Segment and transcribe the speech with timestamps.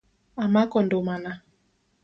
[0.45, 1.31] Amako ndumana.